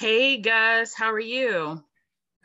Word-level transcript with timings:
Hey 0.00 0.38
Gus, 0.38 0.94
how 0.94 1.12
are 1.12 1.20
you? 1.20 1.84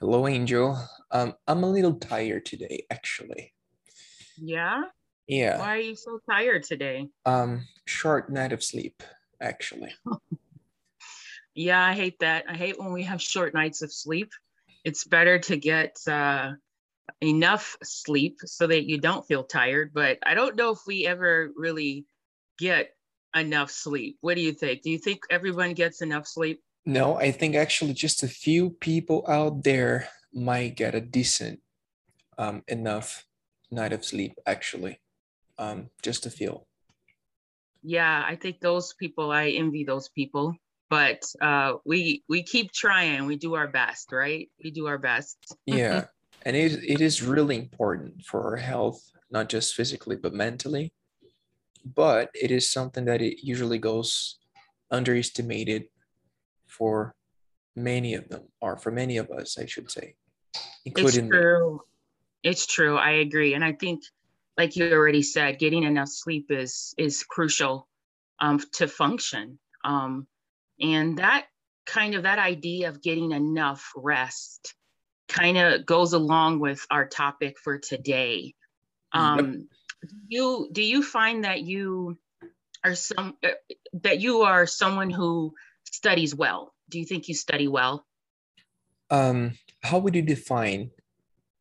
Hello, 0.02 0.28
Angel. 0.28 0.78
Um, 1.10 1.36
I'm 1.48 1.64
a 1.64 1.72
little 1.72 1.94
tired 1.94 2.46
today, 2.46 2.86
actually. 2.92 3.54
Yeah? 4.38 4.82
Yeah. 5.26 5.60
Why 5.60 5.78
are 5.78 5.80
you 5.80 5.96
so 5.96 6.20
tired 6.30 6.64
today? 6.64 7.08
Um, 7.26 7.66
short 7.86 8.30
night 8.30 8.52
of 8.52 8.62
sleep, 8.62 9.02
actually. 9.40 9.94
Yeah, 11.56 11.82
I 11.82 11.94
hate 11.94 12.20
that. 12.20 12.44
I 12.50 12.56
hate 12.56 12.78
when 12.78 12.92
we 12.92 13.04
have 13.04 13.22
short 13.22 13.54
nights 13.54 13.82
of 13.82 13.94
sleep. 13.94 14.32
It's 14.84 15.06
better 15.06 15.40
to 15.40 15.56
get 15.56 15.96
uh, 16.06 16.52
enough 17.22 17.78
sleep 17.82 18.40
so 18.44 18.68
that 18.68 18.84
you 18.84 19.00
don't 19.00 19.26
feel 19.26 19.46
tired, 19.46 19.92
but 19.94 20.20
I 20.26 20.34
don't 20.34 20.58
know 20.58 20.72
if 20.72 20.80
we 20.86 21.08
ever 21.08 21.52
really 21.56 22.06
get 22.60 22.90
enough 23.34 23.72
sleep. 23.72 24.18
What 24.20 24.36
do 24.36 24.42
you 24.42 24.52
think? 24.52 24.82
Do 24.82 24.92
you 24.92 24.98
think 24.98 25.22
everyone 25.30 25.74
gets 25.76 26.02
enough 26.02 26.28
sleep? 26.28 26.62
No, 26.86 27.16
I 27.16 27.32
think 27.32 27.56
actually 27.56 27.94
just 27.94 28.22
a 28.22 28.28
few 28.28 28.70
people 28.70 29.26
out 29.28 29.64
there 29.64 30.08
might 30.34 30.76
get 30.76 30.94
a 30.94 31.02
decent 31.02 31.60
um, 32.38 32.64
enough 32.68 33.26
night 33.72 33.94
of 33.94 34.06
sleep, 34.06 34.34
actually. 34.46 35.00
Um, 35.58 35.90
just 36.04 36.26
a 36.26 36.30
few. 36.30 36.62
Yeah, 37.82 38.24
I 38.26 38.36
think 38.36 38.60
those 38.60 38.94
people, 38.94 39.32
I 39.32 39.50
envy 39.50 39.84
those 39.84 40.10
people. 40.10 40.56
But 40.90 41.26
uh, 41.42 41.74
we 41.84 42.24
we 42.30 42.44
keep 42.44 42.72
trying. 42.72 43.26
We 43.26 43.38
do 43.38 43.56
our 43.56 43.68
best, 43.68 44.12
right? 44.12 44.50
We 44.64 44.70
do 44.70 44.86
our 44.86 45.00
best. 45.00 45.38
yeah, 45.66 46.06
and 46.46 46.56
it, 46.56 46.74
it 46.84 47.02
is 47.02 47.24
really 47.24 47.58
important 47.58 48.24
for 48.24 48.44
our 48.44 48.58
health, 48.58 49.02
not 49.32 49.50
just 49.50 49.74
physically, 49.74 50.16
but 50.16 50.34
mentally. 50.34 50.94
But 51.84 52.30
it 52.34 52.52
is 52.52 52.72
something 52.72 53.06
that 53.06 53.22
it 53.22 53.44
usually 53.44 53.80
goes 53.80 54.38
underestimated 54.92 55.86
for 56.78 57.16
many 57.76 58.14
of 58.16 58.28
them, 58.30 58.44
or 58.62 58.78
for 58.78 58.92
many 58.92 59.18
of 59.18 59.30
us, 59.30 59.58
I 59.58 59.66
should 59.66 59.92
say, 59.92 60.16
including 60.86 61.26
it's 61.26 61.36
true. 61.36 61.82
It's 62.44 62.66
true. 62.66 62.98
I 62.98 63.12
agree, 63.12 63.54
and 63.54 63.64
I 63.64 63.74
think, 63.74 64.04
like 64.58 64.76
you 64.76 64.92
already 64.92 65.24
said, 65.24 65.60
getting 65.60 65.84
enough 65.84 66.10
sleep 66.10 66.52
is 66.52 66.94
is 66.98 67.24
crucial 67.24 67.88
um, 68.40 68.60
to 68.74 68.88
function. 68.88 69.60
Um, 69.84 70.28
and 70.80 71.18
that 71.20 71.46
kind 71.86 72.16
of 72.16 72.24
that 72.24 72.40
idea 72.40 72.90
of 72.90 73.02
getting 73.02 73.32
enough 73.32 73.92
rest 73.96 74.76
kind 75.28 75.58
of 75.58 75.86
goes 75.86 76.14
along 76.14 76.60
with 76.60 76.86
our 76.90 77.08
topic 77.08 77.58
for 77.64 77.78
today. 77.78 78.54
Um, 79.12 79.38
yep. 80.02 80.10
You 80.28 80.70
do 80.72 80.84
you 80.84 81.02
find 81.02 81.46
that 81.46 81.62
you 81.62 82.18
are 82.84 82.96
some 82.96 83.38
uh, 83.44 83.50
that 84.04 84.20
you 84.20 84.42
are 84.42 84.68
someone 84.68 85.10
who 85.10 85.54
studies 85.96 86.36
well? 86.36 86.74
Do 86.90 87.00
you 87.00 87.06
think 87.06 87.28
you 87.28 87.34
study 87.34 87.68
well? 87.68 88.06
Um, 89.10 89.58
how 89.82 90.00
would 90.00 90.16
you 90.16 90.22
define 90.22 90.92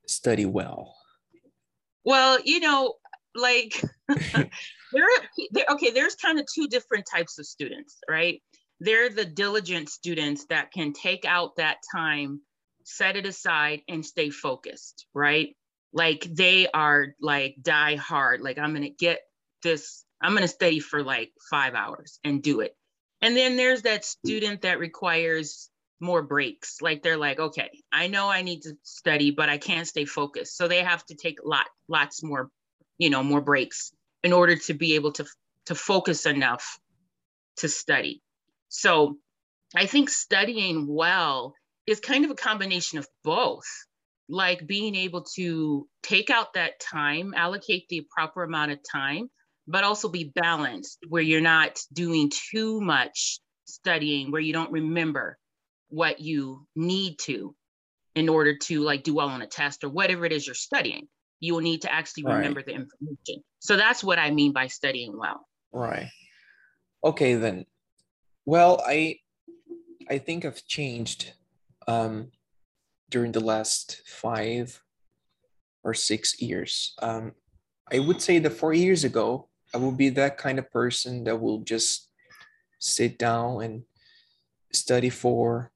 study 0.07 0.45
well? 0.45 0.97
Well, 2.05 2.39
you 2.45 2.61
know, 2.61 2.95
like 3.35 3.81
there, 4.09 5.09
there, 5.53 5.65
okay, 5.71 5.91
there's 5.91 6.15
kind 6.17 6.39
of 6.39 6.47
two 6.53 6.69
different 6.69 7.07
types 7.13 7.39
of 7.39 7.47
students, 7.47 7.99
right? 8.09 8.43
They're 8.81 9.09
the 9.09 9.25
diligent 9.25 9.89
students 9.89 10.47
that 10.47 10.73
can 10.73 10.93
take 10.93 11.25
out 11.25 11.57
that 11.57 11.79
time, 11.95 12.41
set 12.85 13.17
it 13.17 13.27
aside, 13.27 13.83
and 13.89 14.05
stay 14.05 14.31
focused, 14.31 15.07
right? 15.15 15.57
Like 15.93 16.23
they 16.31 16.67
are 16.69 17.15
like 17.21 17.57
die 17.63 17.97
hard, 17.97 18.41
like 18.41 18.59
I'm 18.59 18.75
gonna 18.75 18.91
get 18.91 19.21
this, 19.63 20.05
I'm 20.21 20.35
gonna 20.35 20.49
study 20.49 20.81
for 20.81 21.03
like 21.03 21.31
five 21.51 21.75
hours 21.75 22.19
and 22.25 22.43
do 22.43 22.61
it. 22.61 22.77
And 23.23 23.37
then 23.37 23.57
there's 23.57 23.83
that 23.83 24.05
student 24.05 24.63
that 24.63 24.79
requires 24.79 25.71
more 26.01 26.23
breaks. 26.23 26.81
Like 26.83 27.03
they're 27.03 27.17
like, 27.17 27.39
okay, 27.39 27.71
I 27.93 28.09
know 28.09 28.29
I 28.29 28.43
need 28.43 28.63
to 28.63 28.77
study, 28.83 29.31
but 29.31 29.49
I 29.49 29.59
can't 29.59 29.87
stay 29.87 30.05
focused. 30.05 30.57
So 30.57 30.69
they 30.69 30.83
have 30.83 31.05
to 31.07 31.15
take 31.15 31.39
lot 31.45 31.67
lots 31.89 32.23
more, 32.23 32.51
you 32.99 33.11
know, 33.11 33.23
more 33.23 33.41
breaks 33.41 33.93
in 34.23 34.33
order 34.33 34.57
to 34.57 34.75
be 34.75 34.95
able 34.95 35.13
to 35.13 35.27
to 35.67 35.75
focus 35.75 36.27
enough 36.27 36.79
to 37.57 37.69
study. 37.69 38.23
So 38.69 39.17
I 39.75 39.87
think 39.87 40.11
studying 40.11 40.87
well 40.87 41.55
is 41.87 42.01
kind 42.01 42.25
of 42.25 42.31
a 42.31 42.37
combination 42.37 42.99
of 42.99 43.09
both. 43.23 43.67
Like 44.29 44.67
being 44.67 44.95
able 44.95 45.25
to 45.37 45.87
take 46.03 46.31
out 46.31 46.55
that 46.55 46.81
time, 46.81 47.35
allocate 47.37 47.89
the 47.89 48.07
proper 48.11 48.43
amount 48.43 48.73
of 48.73 48.79
time 48.91 49.29
but 49.67 49.85
also 49.85 50.09
be 50.09 50.33
balanced 50.35 50.99
where 51.09 51.23
you're 51.23 51.41
not 51.41 51.79
doing 51.93 52.31
too 52.31 52.81
much 52.81 53.41
studying 53.67 54.31
where 54.31 54.41
you 54.41 54.53
don't 54.53 54.73
remember 54.73 55.39
what 55.89 56.21
you 56.21 56.67
need 56.77 57.19
to 57.19 57.55
in 58.15 58.29
order 58.29 58.57
to 58.57 58.81
like 58.81 59.03
do 59.03 59.15
well 59.15 59.29
on 59.29 59.43
a 59.43 59.47
test 59.47 59.85
or 59.85 59.89
whatever 59.89 60.25
it 60.25 60.33
is 60.33 60.47
you're 60.47 60.55
studying. 60.55 61.09
You 61.41 61.55
will 61.55 61.61
need 61.61 61.83
to 61.83 61.93
actually 61.93 62.25
remember 62.25 62.61
right. 62.61 62.67
the 62.67 62.73
information. 62.73 63.45
So 63.59 63.77
that's 63.77 64.05
what 64.05 64.19
i 64.19 64.31
mean 64.31 64.53
by 64.53 64.67
studying 64.67 65.19
well. 65.19 65.47
Right. 65.73 66.11
Okay 67.03 67.35
then. 67.35 67.67
Well 68.47 68.83
i 68.87 69.17
i 70.11 70.19
think 70.19 70.45
i've 70.45 70.67
changed 70.67 71.33
um 71.89 72.31
during 73.11 73.33
the 73.33 73.41
last 73.41 74.03
five 74.07 74.83
or 75.83 75.95
six 75.95 76.41
years. 76.41 76.95
Um 77.01 77.33
i 77.91 77.99
would 77.99 78.21
say 78.21 78.39
that 78.39 78.51
four 78.51 78.75
years 78.75 79.05
ago 79.05 79.49
I 79.75 79.79
will 79.79 79.93
be 79.93 80.09
that 80.11 80.39
kind 80.39 80.61
of 80.61 80.71
person 80.71 81.25
that 81.25 81.41
will 81.41 81.59
just 81.59 82.09
sit 82.79 83.19
down 83.19 83.63
and 83.63 83.83
study 84.73 85.11
for 85.11 85.73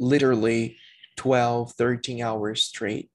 literally 0.00 0.78
12, 1.16 1.72
13 1.72 2.22
hours 2.22 2.64
straight. 2.64 3.10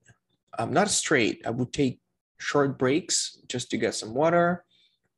I'm 0.56 0.68
um, 0.68 0.74
not 0.74 0.90
straight, 0.90 1.42
I 1.44 1.50
would 1.50 1.72
take 1.72 2.00
short 2.38 2.78
breaks 2.78 3.38
just 3.48 3.70
to 3.70 3.76
get 3.76 3.94
some 3.94 4.14
water 4.14 4.64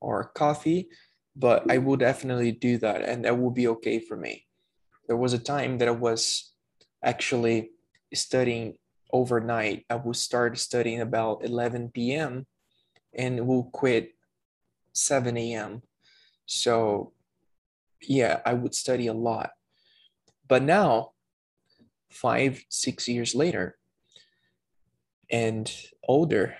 or 0.01 0.33
coffee, 0.35 0.89
but 1.37 1.71
I 1.71 1.79
will 1.79 1.97
definitely 1.97 2.53
do 2.53 2.79
that 2.79 3.03
and 3.03 3.25
that 3.25 3.39
will 3.39 3.51
be 3.51 3.69
okay 3.69 3.99
for 3.99 4.17
me. 4.17 4.47
There 5.07 5.17
was 5.17 5.35
a 5.35 5.39
time 5.39 5.79
that 5.79 5.89
I 5.89 5.93
was 5.93 6.53
actually 7.05 7.71
studying 8.15 8.79
overnight. 9.13 9.85
I 9.91 9.97
would 9.97 10.17
start 10.17 10.59
studying 10.59 11.01
about 11.01 11.45
11 11.45 11.91
p.m. 11.93 12.47
and 13.15 13.47
will 13.47 13.65
quit 13.65 14.15
7 15.01 15.37
a.m. 15.37 15.83
So, 16.47 17.13
yeah, 18.03 18.41
I 18.45 18.55
would 18.55 18.75
study 18.75 19.07
a 19.07 19.15
lot. 19.15 19.51
But 20.49 20.63
now, 20.63 21.13
five, 22.11 22.65
six 22.69 23.09
years 23.09 23.35
later, 23.35 23.79
and 25.31 25.73
older, 26.07 26.57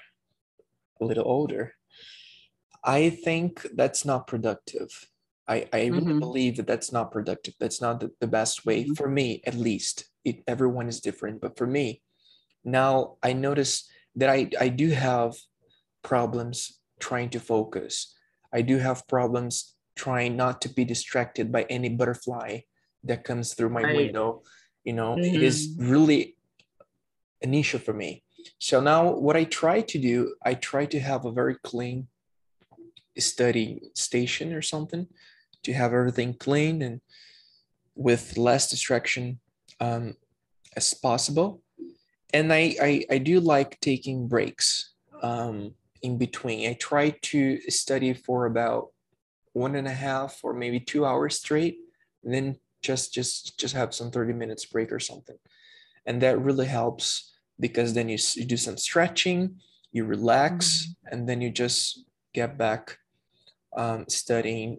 a 1.01 1.05
little 1.05 1.27
older, 1.27 1.75
I 2.85 3.11
think 3.11 3.67
that's 3.75 4.05
not 4.05 4.27
productive. 4.27 4.89
I, 5.49 5.69
I 5.73 5.87
really 5.87 6.03
mm-hmm. 6.03 6.21
believe 6.21 6.57
that 6.57 6.67
that's 6.67 6.93
not 6.93 7.11
productive. 7.11 7.55
That's 7.59 7.81
not 7.81 8.01
the, 8.01 8.11
the 8.21 8.29
best 8.29 8.65
way 8.65 8.85
mm-hmm. 8.85 8.95
for 8.95 9.09
me, 9.09 9.43
at 9.45 9.55
least. 9.55 10.05
It, 10.25 10.43
everyone 10.47 10.89
is 10.89 11.01
different, 11.01 11.41
but 11.41 11.59
for 11.59 11.67
me, 11.67 12.03
now 12.65 13.17
I 13.23 13.33
notice 13.33 13.89
that 14.17 14.31
I, 14.31 14.51
I 14.61 14.69
do 14.69 14.91
have 14.91 15.35
problems 16.03 16.79
trying 17.01 17.31
to 17.31 17.41
focus. 17.41 18.15
I 18.53 18.63
do 18.63 18.79
have 18.79 19.07
problems 19.09 19.75
trying 19.97 20.37
not 20.37 20.63
to 20.63 20.69
be 20.69 20.85
distracted 20.85 21.53
by 21.53 21.63
any 21.65 21.89
butterfly 21.89 22.61
that 23.05 23.25
comes 23.25 23.55
through 23.55 23.71
my 23.71 23.83
right. 23.83 23.97
window. 23.97 24.43
You 24.85 24.95
know, 24.95 25.15
mm-hmm. 25.15 25.35
it 25.35 25.43
is 25.43 25.69
mm-hmm. 25.69 25.91
really 25.91 26.37
an 27.43 27.55
issue 27.55 27.79
for 27.79 27.93
me. 27.93 28.23
So 28.59 28.81
now 28.81 29.11
what 29.11 29.37
I 29.37 29.45
try 29.45 29.83
to 29.83 29.99
do, 29.99 30.35
I 30.45 30.55
try 30.55 30.87
to 30.87 31.01
have 31.01 31.25
a 31.25 31.33
very 31.33 31.57
clean 31.63 32.09
study 33.19 33.83
station 33.95 34.53
or 34.53 34.63
something 34.63 35.07
to 35.63 35.73
have 35.73 35.93
everything 35.93 36.35
clean 36.35 36.83
and 36.83 37.01
with 37.95 38.39
less 38.39 38.71
distraction 38.71 39.41
um, 39.81 40.17
as 40.77 40.95
possible. 40.95 41.63
And 42.33 42.53
I, 42.53 42.77
I, 42.81 43.05
I 43.11 43.19
do 43.19 43.41
like 43.41 43.79
taking 43.81 44.29
breaks. 44.29 44.95
Um, 45.23 45.75
in 46.03 46.19
between. 46.19 46.69
I 46.69 46.75
try 46.75 47.11
to 47.11 47.61
study 47.71 48.13
for 48.13 48.47
about 48.47 48.89
one 49.53 49.75
and 49.75 49.87
a 49.87 49.93
half 49.93 50.41
or 50.43 50.55
maybe 50.55 50.81
two 50.81 51.05
hours 51.05 51.37
straight, 51.37 51.79
and 52.25 52.33
then 52.33 52.57
just 52.83 53.13
just 53.13 53.59
just 53.59 53.75
have 53.75 53.95
some 53.95 54.11
30 54.11 54.33
minutes 54.33 54.65
break 54.65 54.93
or 54.93 55.01
something. 55.01 55.37
And 56.07 56.23
that 56.23 56.41
really 56.41 56.67
helps 56.67 57.33
because 57.59 57.93
then 57.93 58.09
you, 58.09 58.19
you 58.35 58.45
do 58.45 58.57
some 58.57 58.77
stretching, 58.77 59.61
you 59.93 60.05
relax, 60.05 60.87
mm-hmm. 60.87 61.15
and 61.15 61.29
then 61.29 61.41
you 61.41 61.51
just 61.51 62.05
get 62.33 62.57
back 62.57 62.99
um, 63.77 64.07
studying. 64.09 64.79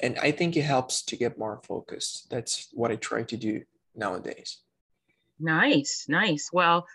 And 0.00 0.18
I 0.18 0.30
think 0.32 0.56
it 0.56 0.62
helps 0.62 1.02
to 1.04 1.16
get 1.16 1.38
more 1.38 1.60
focused. 1.64 2.28
That's 2.30 2.68
what 2.72 2.90
I 2.90 2.96
try 2.96 3.22
to 3.24 3.36
do 3.36 3.62
nowadays. 3.94 4.58
Nice, 5.38 6.06
nice. 6.08 6.50
Well, 6.52 6.86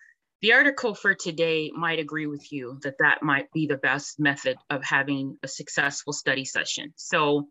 the 0.42 0.54
article 0.54 0.94
for 0.94 1.14
today 1.16 1.72
might 1.76 2.00
agree 2.00 2.28
with 2.28 2.52
you 2.52 2.80
that 2.84 3.00
that 3.00 3.24
might 3.24 3.52
be 3.54 3.66
the 3.66 3.78
best 3.78 4.20
method 4.20 4.58
of 4.70 4.84
having 4.84 5.38
a 5.44 5.48
successful 5.48 6.14
study 6.14 6.46
session. 6.46 6.94
So 6.96 7.48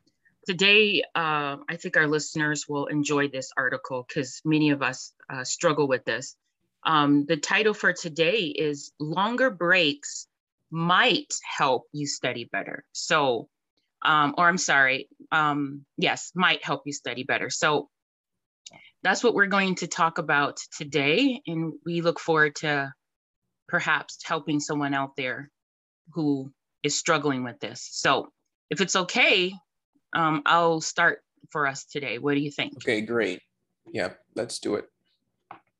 today, 0.46 1.02
uh, 1.14 1.56
I 1.68 1.76
think 1.76 1.96
our 1.96 2.06
listeners 2.06 2.66
will 2.68 2.86
enjoy 2.86 3.28
this 3.28 3.50
article 3.56 4.06
because 4.06 4.40
many 4.44 4.70
of 4.70 4.82
us 4.82 5.12
uh, 5.28 5.44
struggle 5.44 5.88
with 5.88 6.04
this. 6.04 6.36
Um, 6.84 7.26
the 7.26 7.36
title 7.36 7.74
for 7.74 7.92
today 7.92 8.54
is 8.56 8.92
Longer 9.00 9.50
Breaks 9.50 10.28
Might 10.70 11.34
Help 11.58 11.88
You 11.92 12.06
Study 12.06 12.44
Better. 12.44 12.84
So, 12.92 13.48
um, 14.04 14.36
or 14.38 14.48
I'm 14.48 14.58
sorry, 14.58 15.08
um, 15.32 15.84
yes, 15.98 16.30
might 16.36 16.64
help 16.64 16.82
you 16.86 16.92
study 16.92 17.24
better. 17.24 17.50
So, 17.50 17.88
that's 19.06 19.22
what 19.22 19.34
we're 19.34 19.46
going 19.46 19.76
to 19.76 19.86
talk 19.86 20.18
about 20.18 20.58
today. 20.76 21.40
And 21.46 21.74
we 21.84 22.00
look 22.00 22.18
forward 22.18 22.56
to 22.56 22.92
perhaps 23.68 24.18
helping 24.24 24.60
someone 24.60 24.94
out 24.94 25.16
there 25.16 25.50
who 26.12 26.52
is 26.82 26.98
struggling 26.98 27.44
with 27.44 27.58
this. 27.60 27.88
So, 27.92 28.28
if 28.70 28.80
it's 28.80 28.96
okay, 28.96 29.52
um, 30.14 30.42
I'll 30.44 30.80
start 30.80 31.20
for 31.50 31.66
us 31.66 31.84
today. 31.84 32.18
What 32.18 32.34
do 32.34 32.40
you 32.40 32.50
think? 32.50 32.74
Okay, 32.76 33.00
great. 33.00 33.40
Yeah, 33.92 34.14
let's 34.34 34.58
do 34.58 34.74
it. 34.74 34.86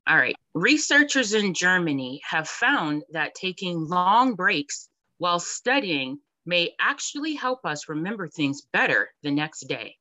All 0.07 0.15
right. 0.15 0.35
Researchers 0.53 1.33
in 1.33 1.53
Germany 1.53 2.21
have 2.29 2.47
found 2.47 3.03
that 3.11 3.35
taking 3.35 3.87
long 3.87 4.35
breaks 4.35 4.87
while 5.17 5.39
studying 5.39 6.19
may 6.45 6.73
actually 6.79 7.35
help 7.35 7.65
us 7.65 7.89
remember 7.89 8.27
things 8.27 8.61
better 8.71 9.09
the 9.21 9.31
next 9.31 9.67
day. 9.67 9.97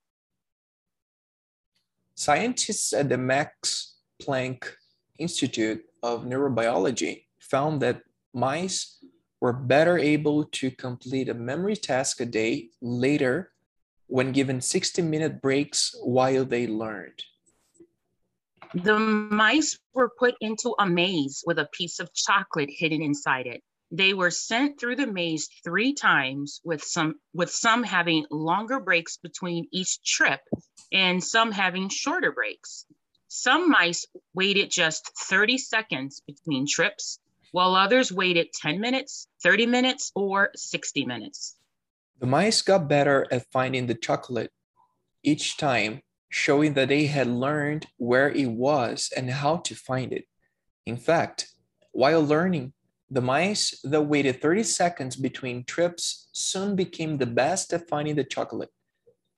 Scientists 2.16 2.94
at 2.94 3.10
the 3.10 3.18
Max 3.18 3.96
Planck 4.22 4.64
Institute 5.18 5.84
of 6.02 6.24
Neurobiology 6.24 7.24
found 7.40 7.82
that 7.82 8.00
mice 8.32 9.04
were 9.40 9.52
better 9.52 9.98
able 9.98 10.44
to 10.44 10.70
complete 10.70 11.28
a 11.28 11.34
memory 11.34 11.76
task 11.76 12.20
a 12.20 12.24
day 12.24 12.70
later 12.80 13.52
when 14.06 14.32
given 14.32 14.62
60 14.62 15.02
minute 15.02 15.42
breaks 15.42 15.94
while 16.02 16.46
they 16.46 16.66
learned. 16.66 17.22
The 18.74 18.98
mice 18.98 19.78
were 19.92 20.10
put 20.18 20.36
into 20.40 20.74
a 20.78 20.86
maze 20.86 21.44
with 21.46 21.58
a 21.58 21.68
piece 21.72 22.00
of 22.00 22.14
chocolate 22.14 22.70
hidden 22.70 23.02
inside 23.02 23.46
it. 23.46 23.62
They 23.90 24.14
were 24.14 24.30
sent 24.30 24.80
through 24.80 24.96
the 24.96 25.06
maze 25.06 25.48
three 25.62 25.94
times 25.94 26.60
with 26.64 26.82
some 26.82 27.20
with 27.32 27.50
some 27.50 27.84
having 27.84 28.26
longer 28.30 28.80
breaks 28.80 29.16
between 29.16 29.68
each 29.70 30.02
trip 30.02 30.40
and 30.92 31.22
some 31.22 31.52
having 31.52 31.88
shorter 31.88 32.32
breaks. 32.32 32.84
Some 33.28 33.70
mice 33.70 34.04
waited 34.34 34.70
just 34.70 35.10
30 35.28 35.58
seconds 35.58 36.22
between 36.26 36.66
trips, 36.68 37.20
while 37.52 37.74
others 37.74 38.10
waited 38.10 38.52
10 38.54 38.80
minutes, 38.80 39.28
30 39.42 39.66
minutes, 39.66 40.10
or 40.14 40.50
60 40.54 41.04
minutes. 41.04 41.56
The 42.18 42.26
mice 42.26 42.62
got 42.62 42.88
better 42.88 43.26
at 43.30 43.46
finding 43.52 43.86
the 43.86 43.94
chocolate 43.94 44.50
each 45.22 45.56
time, 45.56 46.02
showing 46.28 46.74
that 46.74 46.88
they 46.88 47.06
had 47.06 47.26
learned 47.26 47.86
where 47.98 48.30
it 48.30 48.46
was 48.46 49.12
and 49.16 49.30
how 49.30 49.58
to 49.58 49.74
find 49.74 50.12
it. 50.12 50.24
In 50.86 50.96
fact, 50.96 51.48
while 51.92 52.24
learning, 52.24 52.72
the 53.10 53.20
mice 53.20 53.80
that 53.84 54.02
waited 54.02 54.42
30 54.42 54.62
seconds 54.64 55.16
between 55.16 55.64
trips 55.64 56.28
soon 56.32 56.74
became 56.74 57.16
the 57.16 57.26
best 57.26 57.72
at 57.72 57.88
finding 57.88 58.16
the 58.16 58.24
chocolate, 58.24 58.70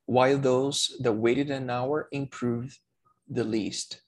while 0.07 0.39
those 0.39 0.97
that 1.01 1.13
waited 1.13 1.51
an 1.51 1.69
hour 1.69 2.09
improved 2.13 2.79
the 3.29 3.45
least. 3.45 4.03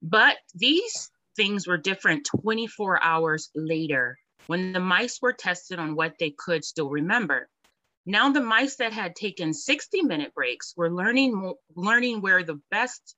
But 0.00 0.36
these 0.54 1.10
things 1.36 1.66
were 1.66 1.76
different 1.76 2.26
24 2.26 3.02
hours 3.02 3.50
later 3.54 4.18
when 4.46 4.72
the 4.72 4.80
mice 4.80 5.20
were 5.20 5.32
tested 5.32 5.78
on 5.78 5.94
what 5.94 6.18
they 6.18 6.30
could 6.30 6.64
still 6.64 6.90
remember. 6.90 7.48
Now 8.06 8.30
the 8.30 8.42
mice 8.42 8.76
that 8.76 8.92
had 8.92 9.16
taken 9.16 9.54
60 9.54 10.02
minute 10.02 10.34
breaks 10.34 10.74
were 10.76 10.90
learning, 10.90 11.54
learning 11.74 12.20
where 12.20 12.42
the 12.42 12.60
best 12.70 13.16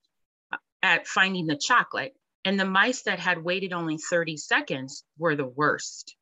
uh, 0.52 0.58
at 0.82 1.08
finding 1.08 1.46
the 1.46 1.56
chocolate, 1.56 2.14
and 2.46 2.58
the 2.60 2.64
mice 2.64 3.02
that 3.02 3.18
had 3.18 3.42
waited 3.42 3.72
only 3.72 3.98
30 3.98 4.36
seconds 4.36 5.04
were 5.18 5.34
the 5.34 5.48
worst. 5.48 6.14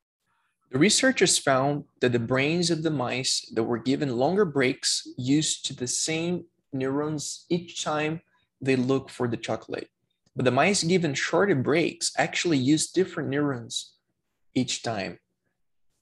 The 0.72 0.78
researchers 0.78 1.38
found 1.38 1.84
that 2.00 2.12
the 2.12 2.18
brains 2.18 2.70
of 2.70 2.82
the 2.82 2.90
mice 2.90 3.48
that 3.54 3.62
were 3.62 3.78
given 3.78 4.16
longer 4.16 4.46
breaks 4.46 5.06
used 5.18 5.66
to 5.66 5.76
the 5.76 5.86
same 5.86 6.46
neurons 6.72 7.44
each 7.50 7.84
time 7.84 8.22
they 8.58 8.74
look 8.74 9.10
for 9.10 9.28
the 9.28 9.36
chocolate. 9.36 9.90
But 10.34 10.46
the 10.46 10.50
mice 10.50 10.82
given 10.82 11.12
shorter 11.12 11.54
breaks 11.54 12.10
actually 12.16 12.58
used 12.58 12.94
different 12.94 13.28
neurons 13.28 13.92
each 14.54 14.82
time. 14.82 15.18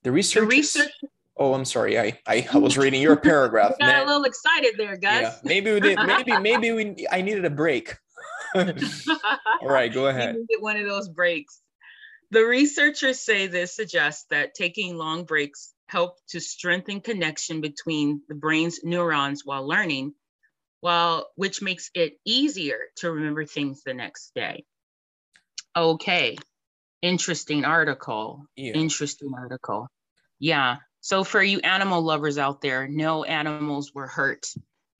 The 0.04 0.12
researchers, 0.12 0.48
the 0.48 0.56
research 0.56 0.92
Oh, 1.36 1.54
I'm 1.54 1.64
sorry. 1.64 1.98
I 1.98 2.18
I, 2.26 2.46
I 2.52 2.58
was 2.58 2.78
reading 2.78 3.02
your 3.02 3.16
paragraph. 3.30 3.74
got 3.80 4.04
a 4.04 4.06
little 4.06 4.24
excited 4.24 4.74
there, 4.76 4.96
Gus. 4.96 5.22
Yeah, 5.22 5.34
maybe 5.42 5.72
we 5.72 5.80
did. 5.80 5.98
Maybe 6.06 6.38
maybe 6.40 6.72
we. 6.72 7.06
I 7.10 7.22
needed 7.22 7.44
a 7.44 7.50
break. 7.50 7.96
All 9.60 9.68
right, 9.68 9.92
go 9.92 10.06
ahead. 10.06 10.36
get 10.48 10.62
one 10.62 10.76
of 10.76 10.86
those 10.86 11.08
breaks. 11.08 11.60
The 12.30 12.44
researchers 12.44 13.20
say 13.20 13.46
this 13.46 13.76
suggests 13.76 14.26
that 14.30 14.54
taking 14.54 14.96
long 14.96 15.24
breaks 15.24 15.74
help 15.86 16.18
to 16.28 16.40
strengthen 16.40 17.00
connection 17.00 17.60
between 17.60 18.22
the 18.28 18.34
brain's 18.34 18.80
neurons 18.82 19.42
while 19.44 19.66
learning, 19.66 20.14
while 20.80 21.28
which 21.36 21.60
makes 21.60 21.90
it 21.94 22.14
easier 22.24 22.78
to 22.96 23.12
remember 23.12 23.44
things 23.44 23.82
the 23.82 23.92
next 23.92 24.32
day. 24.34 24.64
Okay, 25.76 26.36
interesting 27.02 27.64
article. 27.64 28.46
Yeah. 28.56 28.72
Interesting 28.72 29.32
article. 29.36 29.88
Yeah, 30.38 30.76
so 31.02 31.24
for 31.24 31.42
you 31.42 31.58
animal 31.60 32.00
lovers 32.00 32.38
out 32.38 32.60
there, 32.62 32.88
no 32.88 33.24
animals 33.24 33.92
were 33.94 34.06
hurt 34.06 34.46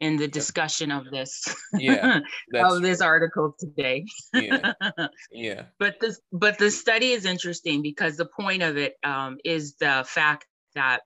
in 0.02 0.16
the 0.16 0.26
discussion 0.26 0.90
of 0.90 1.08
this 1.10 1.44
yeah 1.78 2.19
of 2.56 2.82
this 2.82 3.00
article 3.00 3.54
today. 3.58 4.04
Yeah. 4.34 4.72
Yeah. 5.31 5.62
But 5.78 6.00
this 6.00 6.20
but 6.32 6.58
the 6.58 6.70
study 6.70 7.12
is 7.12 7.25
interesting 7.25 7.82
because 7.82 8.16
the 8.16 8.26
point 8.26 8.62
of 8.62 8.76
it 8.76 8.94
um, 9.04 9.38
is 9.44 9.76
the 9.76 10.04
fact 10.06 10.46
that 10.75 11.00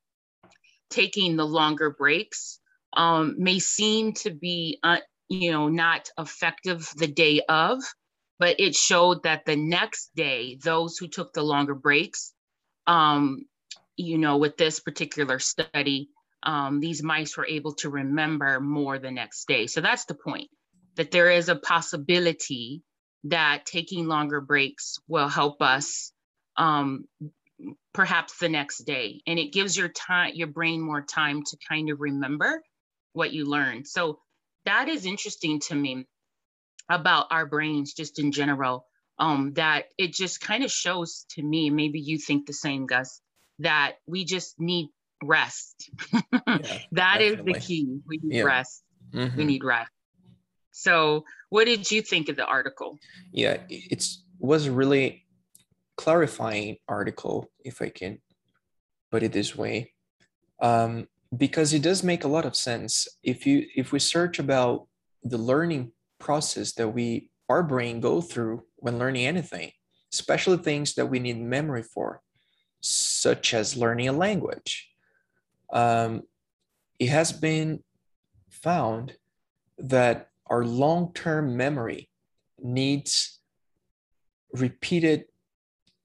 taking 0.90 1.36
the 1.36 1.46
longer 1.46 1.90
breaks 1.90 2.58
um, 2.94 3.36
may 3.38 3.58
seem 3.58 4.14
to 4.14 4.30
be 4.30 4.78
uh, 4.82 4.98
you 5.28 5.52
know 5.52 5.68
not 5.68 6.08
effective 6.18 6.90
the 6.96 7.06
day 7.06 7.42
of 7.48 7.82
but 8.38 8.58
it 8.58 8.74
showed 8.74 9.22
that 9.24 9.44
the 9.44 9.56
next 9.56 10.10
day 10.16 10.58
those 10.62 10.96
who 10.96 11.06
took 11.06 11.32
the 11.34 11.42
longer 11.42 11.74
breaks 11.74 12.32
um, 12.86 13.44
you 13.96 14.18
know, 14.18 14.36
with 14.36 14.56
this 14.56 14.80
particular 14.80 15.38
study, 15.38 16.10
um, 16.42 16.80
these 16.80 17.02
mice 17.02 17.36
were 17.36 17.46
able 17.46 17.74
to 17.74 17.90
remember 17.90 18.60
more 18.60 18.98
the 18.98 19.10
next 19.10 19.48
day. 19.48 19.66
So 19.66 19.80
that's 19.80 20.04
the 20.04 20.14
point, 20.14 20.48
that 20.96 21.10
there 21.10 21.30
is 21.30 21.48
a 21.48 21.56
possibility 21.56 22.82
that 23.24 23.66
taking 23.66 24.06
longer 24.06 24.40
breaks 24.40 24.98
will 25.08 25.28
help 25.28 25.60
us 25.60 26.12
um, 26.56 27.06
perhaps 27.92 28.38
the 28.38 28.48
next 28.48 28.84
day. 28.84 29.22
And 29.26 29.38
it 29.38 29.52
gives 29.52 29.76
your 29.76 29.88
time, 29.88 30.32
your 30.34 30.48
brain 30.48 30.80
more 30.80 31.02
time 31.02 31.42
to 31.42 31.56
kind 31.68 31.90
of 31.90 32.00
remember 32.00 32.62
what 33.12 33.32
you 33.32 33.46
learned. 33.46 33.86
So 33.86 34.20
that 34.64 34.88
is 34.88 35.06
interesting 35.06 35.60
to 35.68 35.74
me 35.74 36.06
about 36.88 37.26
our 37.30 37.46
brains 37.46 37.94
just 37.94 38.18
in 38.18 38.32
general. 38.32 38.86
Um, 39.18 39.54
that 39.54 39.86
it 39.96 40.12
just 40.12 40.42
kind 40.42 40.62
of 40.62 40.70
shows 40.70 41.24
to 41.30 41.42
me, 41.42 41.70
maybe 41.70 42.00
you 42.00 42.18
think 42.18 42.46
the 42.46 42.52
same, 42.52 42.84
Gus, 42.84 43.22
that 43.60 43.94
we 44.06 44.26
just 44.26 44.60
need 44.60 44.90
rest. 45.22 45.90
yeah, 46.12 46.78
that 46.92 47.20
is 47.20 47.44
the 47.44 47.54
key. 47.54 48.00
We 48.06 48.20
need 48.22 48.38
yeah. 48.38 48.42
rest. 48.42 48.82
Mm-hmm. 49.12 49.36
We 49.36 49.44
need 49.44 49.64
rest. 49.64 49.90
So, 50.72 51.24
what 51.48 51.64
did 51.64 51.90
you 51.90 52.02
think 52.02 52.28
of 52.28 52.36
the 52.36 52.44
article? 52.44 52.98
Yeah, 53.32 53.58
it 53.68 54.06
was 54.38 54.66
a 54.66 54.72
really 54.72 55.26
clarifying 55.96 56.76
article, 56.88 57.50
if 57.64 57.80
I 57.80 57.88
can 57.88 58.18
put 59.10 59.22
it 59.22 59.32
this 59.32 59.56
way, 59.56 59.94
um, 60.60 61.08
because 61.36 61.72
it 61.72 61.82
does 61.82 62.02
make 62.02 62.24
a 62.24 62.28
lot 62.28 62.44
of 62.44 62.54
sense. 62.54 63.08
If 63.22 63.46
you 63.46 63.66
if 63.74 63.92
we 63.92 63.98
search 63.98 64.38
about 64.38 64.86
the 65.22 65.38
learning 65.38 65.92
process 66.18 66.72
that 66.74 66.88
we 66.88 67.30
our 67.48 67.62
brain 67.62 68.00
go 68.00 68.20
through 68.20 68.64
when 68.76 68.98
learning 68.98 69.26
anything, 69.26 69.72
especially 70.12 70.58
things 70.58 70.94
that 70.94 71.06
we 71.06 71.18
need 71.18 71.40
memory 71.40 71.82
for, 71.82 72.20
such 72.80 73.54
as 73.54 73.76
learning 73.76 74.08
a 74.08 74.12
language. 74.12 74.88
Um, 75.72 76.22
it 76.98 77.08
has 77.08 77.32
been 77.32 77.82
found 78.50 79.16
that 79.78 80.30
our 80.46 80.64
long 80.64 81.12
term 81.12 81.56
memory 81.56 82.08
needs 82.62 83.40
repeated 84.52 85.24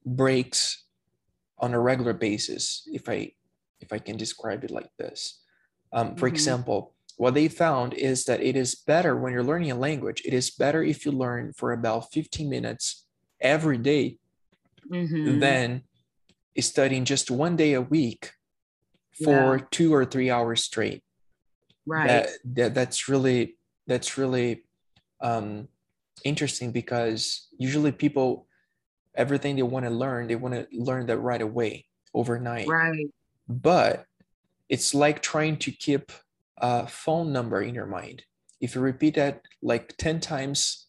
breaks 0.04 0.84
on 1.58 1.74
a 1.74 1.80
regular 1.80 2.12
basis, 2.12 2.88
if 2.92 3.08
I, 3.08 3.32
if 3.80 3.92
I 3.92 3.98
can 3.98 4.16
describe 4.16 4.64
it 4.64 4.70
like 4.70 4.90
this. 4.98 5.40
Um, 5.92 6.16
for 6.16 6.26
mm-hmm. 6.26 6.34
example, 6.34 6.94
what 7.16 7.34
they 7.34 7.48
found 7.48 7.94
is 7.94 8.24
that 8.24 8.42
it 8.42 8.56
is 8.56 8.74
better 8.74 9.16
when 9.16 9.32
you're 9.32 9.44
learning 9.44 9.70
a 9.70 9.76
language, 9.76 10.22
it 10.24 10.34
is 10.34 10.50
better 10.50 10.82
if 10.82 11.06
you 11.06 11.12
learn 11.12 11.52
for 11.52 11.72
about 11.72 12.12
15 12.12 12.48
minutes 12.48 13.04
every 13.40 13.78
day 13.78 14.18
mm-hmm. 14.90 15.38
than 15.38 15.82
studying 16.58 17.04
just 17.04 17.30
one 17.30 17.56
day 17.56 17.74
a 17.74 17.80
week 17.80 18.32
for 19.12 19.56
yeah. 19.56 19.64
two 19.70 19.94
or 19.94 20.04
three 20.04 20.30
hours 20.30 20.64
straight. 20.64 21.02
right 21.86 22.08
that, 22.08 22.28
that 22.44 22.74
that's 22.74 23.08
really 23.08 23.56
that's 23.86 24.16
really 24.16 24.62
um, 25.20 25.68
interesting 26.24 26.70
because 26.72 27.48
usually 27.58 27.92
people 27.92 28.46
everything 29.14 29.56
they 29.56 29.62
want 29.62 29.84
to 29.84 29.90
learn 29.90 30.26
they 30.26 30.36
want 30.36 30.54
to 30.54 30.66
learn 30.72 31.06
that 31.06 31.18
right 31.18 31.42
away 31.42 31.84
overnight 32.14 32.68
right 32.68 33.06
but 33.48 34.06
it's 34.68 34.94
like 34.94 35.20
trying 35.20 35.56
to 35.56 35.70
keep 35.70 36.12
a 36.58 36.86
phone 36.86 37.32
number 37.32 37.60
in 37.60 37.74
your 37.74 37.86
mind 37.86 38.22
if 38.60 38.74
you 38.74 38.80
repeat 38.80 39.14
that 39.16 39.42
like 39.60 39.94
10 39.98 40.20
times 40.20 40.86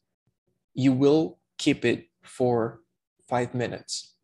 you 0.73 0.93
will 0.93 1.37
keep 1.57 1.83
it 1.83 2.07
for 2.23 2.79
five 3.27 3.53
minutes 3.53 4.15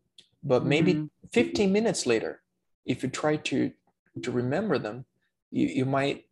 but 0.42 0.64
maybe 0.64 0.94
Mhm. 0.94 1.10
15 1.32 1.72
minutes 1.72 2.06
later 2.06 2.40
if 2.86 3.02
you 3.02 3.08
try 3.10 3.36
to 3.36 3.70
to 4.20 4.30
remember 4.30 4.78
them. 4.78 5.04
You, 5.50 5.66
you 5.66 5.84
might 5.84 6.24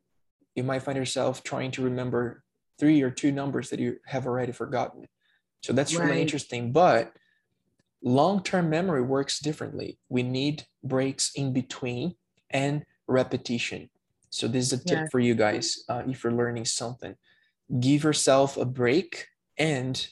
you 0.54 0.64
might 0.64 0.82
find 0.82 0.96
yourself 0.96 1.42
trying 1.44 1.70
to 1.72 1.82
remember 1.82 2.42
three 2.80 3.00
or 3.02 3.10
two 3.10 3.32
numbers 3.32 3.70
that 3.70 3.78
you 3.80 3.96
have 4.06 4.26
already 4.26 4.52
forgotten. 4.52 5.06
So 5.62 5.72
that's 5.72 5.94
really 5.94 6.20
interesting 6.22 6.72
but 6.72 7.12
long-term 8.02 8.70
memory 8.70 9.02
works 9.02 9.40
differently. 9.40 9.98
We 10.08 10.22
need 10.22 10.64
breaks 10.84 11.32
in 11.34 11.52
between 11.52 12.14
and 12.50 12.84
repetition. 13.08 13.90
So 14.30 14.46
this 14.46 14.66
is 14.66 14.72
a 14.80 14.84
tip 14.84 14.98
Yeah. 14.98 15.06
for 15.10 15.20
you 15.20 15.34
guys 15.34 15.84
uh, 15.88 16.02
if 16.06 16.22
you're 16.22 16.32
learning 16.32 16.66
something. 16.66 17.14
Give 17.80 18.04
yourself 18.04 18.56
a 18.56 18.64
break 18.64 19.26
and 19.58 20.06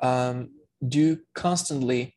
um, 0.00 0.50
do 0.86 1.18
constantly 1.34 2.16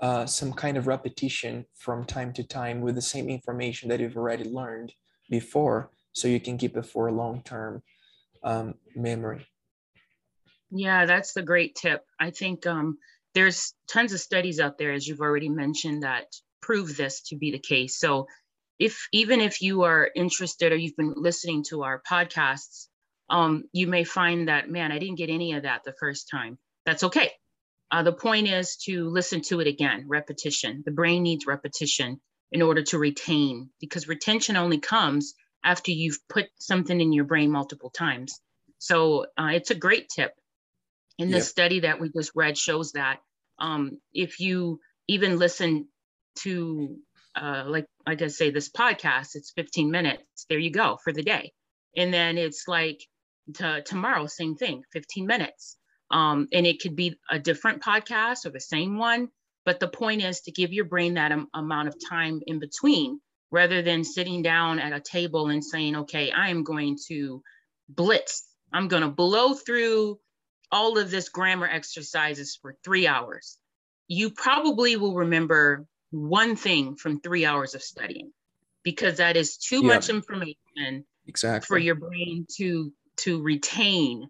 uh, 0.00 0.26
some 0.26 0.52
kind 0.52 0.76
of 0.76 0.86
repetition 0.86 1.64
from 1.76 2.04
time 2.04 2.32
to 2.32 2.42
time 2.42 2.80
with 2.80 2.94
the 2.94 3.02
same 3.02 3.28
information 3.28 3.88
that 3.88 4.00
you've 4.00 4.16
already 4.16 4.44
learned 4.44 4.92
before 5.30 5.90
so 6.12 6.28
you 6.28 6.40
can 6.40 6.58
keep 6.58 6.76
it 6.76 6.86
for 6.86 7.08
a 7.08 7.12
long-term 7.12 7.82
um, 8.42 8.74
memory 8.94 9.46
Yeah, 10.70 11.06
that's 11.06 11.32
the 11.32 11.42
great 11.42 11.74
tip. 11.76 12.04
I 12.18 12.30
think 12.30 12.66
um, 12.66 12.98
there's 13.34 13.74
tons 13.88 14.12
of 14.12 14.20
studies 14.20 14.60
out 14.60 14.78
there, 14.78 14.92
as 14.92 15.06
you've 15.06 15.20
already 15.20 15.48
mentioned, 15.48 16.02
that 16.02 16.26
prove 16.60 16.96
this 16.96 17.20
to 17.28 17.36
be 17.36 17.50
the 17.50 17.58
case. 17.58 17.98
So, 17.98 18.26
if 18.80 19.06
even 19.12 19.40
if 19.40 19.62
you 19.62 19.82
are 19.82 20.10
interested 20.16 20.72
or 20.72 20.76
you've 20.76 20.96
been 20.96 21.14
listening 21.16 21.62
to 21.68 21.84
our 21.84 22.02
podcasts, 22.10 22.88
um, 23.30 23.64
you 23.72 23.86
may 23.86 24.04
find 24.04 24.48
that, 24.48 24.68
man, 24.68 24.90
I 24.90 24.98
didn't 24.98 25.16
get 25.16 25.30
any 25.30 25.52
of 25.52 25.62
that 25.62 25.84
the 25.84 25.92
first 25.92 26.28
time. 26.28 26.58
That's 26.84 27.04
okay. 27.04 27.30
Uh, 27.90 28.02
the 28.02 28.12
point 28.12 28.48
is 28.48 28.76
to 28.76 29.08
listen 29.08 29.40
to 29.42 29.60
it 29.60 29.66
again, 29.66 30.04
repetition. 30.08 30.82
The 30.84 30.92
brain 30.92 31.22
needs 31.22 31.46
repetition 31.46 32.20
in 32.52 32.62
order 32.62 32.82
to 32.82 32.98
retain, 32.98 33.70
because 33.80 34.08
retention 34.08 34.56
only 34.56 34.78
comes 34.80 35.34
after 35.64 35.92
you've 35.92 36.18
put 36.28 36.46
something 36.58 37.00
in 37.00 37.12
your 37.12 37.24
brain 37.24 37.50
multiple 37.50 37.90
times. 37.90 38.40
So, 38.78 39.26
uh, 39.38 39.50
it's 39.54 39.70
a 39.70 39.74
great 39.76 40.08
tip. 40.08 40.32
And 41.18 41.32
the 41.32 41.36
Yep. 41.36 41.42
study 41.42 41.80
that 41.80 42.00
we 42.00 42.10
just 42.10 42.32
read 42.34 42.58
shows 42.58 42.92
that 42.92 43.20
um, 43.58 44.00
if 44.12 44.40
you 44.40 44.80
even 45.08 45.38
listen 45.38 45.88
to, 46.40 46.98
uh, 47.36 47.64
like 47.66 47.86
like 48.06 48.22
I 48.22 48.28
say, 48.28 48.50
this 48.50 48.68
podcast, 48.70 49.30
it's 49.36 49.52
15 49.52 49.90
minutes. 49.90 50.46
There 50.48 50.58
you 50.58 50.70
go 50.72 50.98
for 51.04 51.12
the 51.12 51.22
day, 51.22 51.52
and 51.96 52.12
then 52.12 52.38
it's 52.38 52.64
like 52.68 53.00
to, 53.54 53.82
tomorrow, 53.82 54.26
same 54.26 54.56
thing, 54.56 54.82
15 54.92 55.26
minutes. 55.26 55.78
Um, 56.10 56.48
and 56.52 56.66
it 56.66 56.80
could 56.80 56.96
be 56.96 57.18
a 57.30 57.38
different 57.38 57.82
podcast 57.82 58.46
or 58.46 58.50
the 58.50 58.60
same 58.60 58.98
one, 58.98 59.28
but 59.64 59.80
the 59.80 59.88
point 59.88 60.22
is 60.22 60.40
to 60.42 60.52
give 60.52 60.72
your 60.72 60.84
brain 60.84 61.14
that 61.14 61.32
am- 61.32 61.48
amount 61.54 61.88
of 61.88 61.96
time 62.08 62.40
in 62.46 62.58
between, 62.60 63.20
rather 63.50 63.82
than 63.82 64.04
sitting 64.04 64.42
down 64.42 64.78
at 64.78 64.92
a 64.92 65.00
table 65.00 65.48
and 65.48 65.64
saying, 65.64 65.96
"Okay, 65.96 66.30
I 66.30 66.50
am 66.50 66.62
going 66.62 66.98
to 67.08 67.42
blitz. 67.88 68.46
I'm 68.72 68.88
going 68.88 69.02
to 69.02 69.08
blow 69.10 69.54
through." 69.54 70.18
all 70.72 70.98
of 70.98 71.08
this 71.08 71.28
grammar 71.28 71.68
exercises 71.68 72.58
for 72.60 72.74
three 72.82 73.06
hours, 73.06 73.58
you 74.08 74.30
probably 74.30 74.96
will 74.96 75.14
remember 75.14 75.86
one 76.10 76.56
thing 76.56 76.96
from 76.96 77.20
three 77.20 77.44
hours 77.44 77.76
of 77.76 77.82
studying 77.82 78.32
because 78.82 79.18
that 79.18 79.36
is 79.36 79.56
too 79.56 79.82
Yeah. 79.82 79.94
much 79.94 80.08
information 80.08 81.04
exactly 81.26 81.66
for 81.66 81.78
your 81.78 81.94
brain 81.94 82.46
to 82.56 82.92
to 83.18 83.40
retain. 83.40 84.28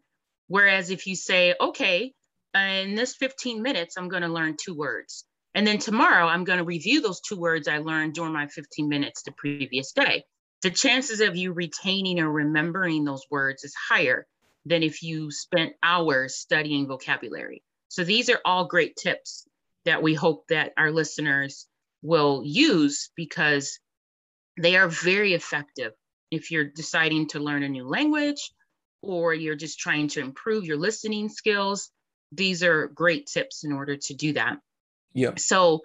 Whereas 0.49 0.91
if 0.91 1.07
you 1.07 1.17
say, 1.17 1.55
okay, 1.61 2.13
in 2.55 2.95
this 2.95 3.17
15 3.17 3.63
minutes, 3.63 3.97
I'm 3.97 4.09
going 4.09 4.23
to 4.23 4.29
learn 4.29 4.57
two 4.61 4.75
words. 4.75 5.25
And 5.55 5.67
then 5.67 5.79
tomorrow, 5.79 6.27
I'm 6.27 6.45
going 6.45 6.59
to 6.59 6.65
review 6.65 7.01
those 7.01 7.21
two 7.21 7.39
words 7.39 7.69
I 7.69 7.79
learned 7.79 8.15
during 8.15 8.33
my 8.33 8.49
15 8.49 8.89
minutes 8.89 9.23
the 9.23 9.33
previous 9.33 9.93
day. 9.93 10.25
The 10.63 10.71
chances 10.71 11.21
of 11.21 11.37
you 11.37 11.53
retaining 11.53 12.21
or 12.21 12.31
remembering 12.31 13.05
those 13.05 13.23
words 13.31 13.65
is 13.65 13.75
higher 13.75 14.27
than 14.67 14.83
if 14.83 15.03
you 15.03 15.31
spent 15.31 15.75
hours 15.83 16.37
studying 16.37 16.87
vocabulary. 16.87 17.63
So 17.89 18.03
these 18.03 18.31
are 18.31 18.41
all 18.45 18.67
great 18.67 18.97
tips 18.97 19.47
that 19.85 20.03
we 20.03 20.15
hope 20.15 20.49
that 20.49 20.73
our 20.77 20.91
listeners 20.91 21.67
will 22.03 22.43
use 22.45 23.11
because 23.15 23.79
they 24.61 24.77
are 24.77 24.89
very 24.89 25.35
effective 25.35 25.93
if 26.31 26.51
you're 26.51 26.65
deciding 26.65 27.29
to 27.29 27.41
learn 27.41 27.63
a 27.63 27.69
new 27.69 27.87
language 27.87 28.51
or 29.07 29.35
you're 29.35 29.57
just 29.57 29.79
trying 29.79 30.09
to 30.09 30.21
improve 30.21 30.65
your 30.65 30.77
listening 30.77 31.29
skills. 31.29 31.91
These 32.33 32.63
are 32.63 32.89
great 32.89 33.27
tips 33.27 33.65
in 33.65 33.73
order 33.73 33.97
to 33.97 34.15
do 34.15 34.33
that. 34.35 34.59
yeah 35.13 35.33
So, 35.37 35.81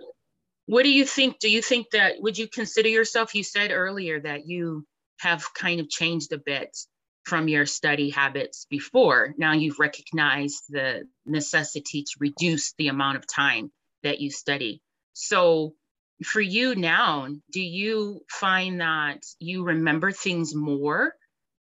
what 0.65 0.83
do 0.83 0.89
you 0.89 1.05
think? 1.05 1.39
Do 1.39 1.49
you 1.49 1.61
think 1.61 1.91
that 1.91 2.15
would 2.19 2.37
you 2.37 2.47
consider 2.47 2.89
yourself? 2.89 3.35
You 3.35 3.43
said 3.43 3.71
earlier 3.71 4.19
that 4.19 4.47
you 4.47 4.85
have 5.19 5.53
kind 5.53 5.79
of 5.79 5.89
changed 5.89 6.31
a 6.31 6.37
bit 6.37 6.77
from 7.25 7.47
your 7.47 7.65
study 7.65 8.09
habits 8.09 8.65
before. 8.69 9.33
Now 9.37 9.53
you've 9.53 9.79
recognized 9.79 10.63
the 10.69 11.07
necessity 11.25 12.03
to 12.03 12.11
reduce 12.19 12.73
the 12.77 12.87
amount 12.87 13.17
of 13.17 13.27
time 13.27 13.71
that 14.03 14.19
you 14.19 14.31
study. 14.31 14.81
So, 15.13 15.75
for 16.23 16.41
you 16.41 16.75
now, 16.75 17.27
do 17.51 17.61
you 17.61 18.21
find 18.29 18.81
that 18.81 19.23
you 19.39 19.63
remember 19.63 20.11
things 20.11 20.53
more 20.53 21.13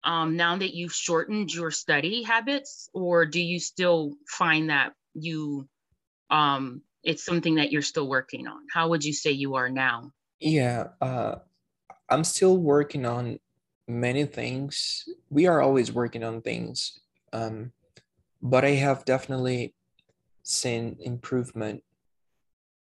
um, 0.03 0.35
now 0.35 0.57
that 0.57 0.73
you've 0.73 0.93
shortened 0.93 1.53
your 1.53 1.71
study 1.71 2.23
habits, 2.23 2.89
or 2.93 3.25
do 3.25 3.41
you 3.41 3.59
still 3.59 4.13
find 4.27 4.69
that 4.69 4.93
you 5.13 5.67
um, 6.29 6.81
it's 7.03 7.25
something 7.25 7.55
that 7.55 7.71
you're 7.71 7.81
still 7.81 8.07
working 8.07 8.47
on? 8.47 8.59
How 8.71 8.89
would 8.89 9.03
you 9.03 9.13
say 9.13 9.31
you 9.31 9.55
are 9.55 9.69
now? 9.69 10.11
yeah 10.39 10.87
uh, 11.01 11.35
i'm 12.09 12.23
still 12.23 12.57
working 12.57 13.05
on 13.05 13.39
many 13.87 14.25
things 14.25 15.07
we 15.29 15.47
are 15.47 15.61
always 15.61 15.91
working 15.91 16.23
on 16.23 16.41
things 16.41 16.99
um, 17.33 17.71
but 18.41 18.63
i 18.63 18.71
have 18.71 19.05
definitely 19.05 19.73
seen 20.43 20.95
improvement 21.01 21.83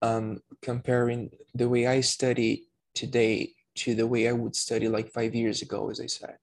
um, 0.03 0.41
comparing 0.61 1.31
the 1.55 1.69
way 1.69 1.87
i 1.87 2.01
study 2.01 2.65
today 2.95 3.51
to 3.75 3.95
the 3.95 4.07
way 4.07 4.29
i 4.29 4.33
would 4.33 4.57
study 4.57 4.89
like 4.89 5.13
five 5.13 5.35
years 5.35 5.63
ago 5.63 5.91
as 5.91 6.01
i 6.01 6.07
said 6.07 6.37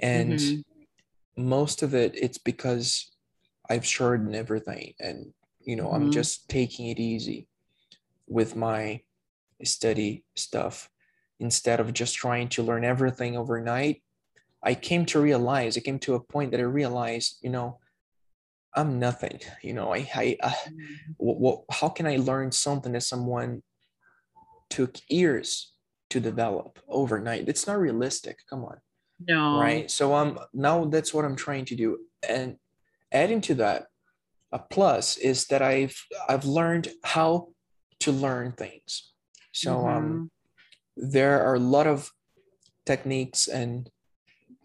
and 0.00 0.38
Mhm. 0.38 0.64
most 1.36 1.82
of 1.82 1.94
it 1.94 2.14
it's 2.14 2.38
because 2.38 3.10
i've 3.70 3.84
shortened 3.84 4.34
everything 4.34 4.94
and 5.00 5.32
you 5.60 5.76
know 5.76 5.92
i'm 5.92 6.08
Mhm. 6.08 6.12
just 6.12 6.48
taking 6.48 6.88
it 6.88 6.98
easy 6.98 7.48
with 8.26 8.56
my 8.56 9.00
study 9.64 10.24
stuff 10.36 10.88
instead 11.40 11.80
of 11.80 11.92
just 11.92 12.14
trying 12.14 12.48
to 12.48 12.62
learn 12.62 12.84
everything 12.84 13.36
overnight 13.36 14.02
i 14.62 14.74
came 14.74 15.04
to 15.06 15.20
realize 15.20 15.76
i 15.76 15.80
came 15.80 15.98
to 15.98 16.14
a 16.14 16.20
point 16.20 16.50
that 16.50 16.60
i 16.60 16.64
realized 16.64 17.38
you 17.42 17.50
know 17.50 17.78
i'm 18.74 18.98
nothing 18.98 19.40
you 19.62 19.72
know 19.72 19.92
i, 19.94 20.08
I 20.14 20.36
uh, 20.42 20.52
what, 21.16 21.40
what, 21.40 21.60
how 21.70 21.88
can 21.88 22.06
i 22.06 22.16
learn 22.16 22.52
something 22.52 22.92
that 22.92 23.02
someone 23.02 23.62
took 24.70 24.96
years 25.08 25.72
to 26.10 26.20
develop 26.20 26.78
overnight 26.88 27.48
it's 27.48 27.66
not 27.66 27.78
realistic 27.78 28.38
come 28.48 28.64
on 28.64 28.78
No. 29.20 29.84
right 29.84 29.90
so 29.90 30.14
I'm 30.14 30.38
now 30.52 30.84
that's 30.86 31.14
what 31.14 31.24
i'm 31.24 31.36
trying 31.36 31.64
to 31.66 31.76
do 31.76 31.98
and 32.28 32.58
adding 33.12 33.40
to 33.42 33.54
that 33.56 33.86
a 34.52 34.58
plus 34.58 35.16
is 35.18 35.46
that 35.46 35.62
i've 35.62 35.96
i've 36.28 36.44
learned 36.44 36.88
how 37.04 37.50
to 38.00 38.12
learn 38.12 38.52
things 38.52 39.14
so 39.52 39.88
um 39.88 40.22
Mhm. 40.22 40.28
there 40.96 41.42
are 41.46 41.54
a 41.56 41.60
lot 41.60 41.86
of 41.86 42.10
techniques 42.86 43.48
and 43.48 43.90